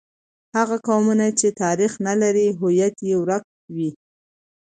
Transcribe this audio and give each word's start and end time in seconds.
هغه 0.57 0.77
قومونه 0.87 1.27
چې 1.39 1.47
تاریخ 1.61 1.91
نه 2.07 2.13
لري، 2.21 2.47
هویت 2.59 2.95
یې 3.07 3.13
ورک 3.21 3.43
وي. 3.75 3.89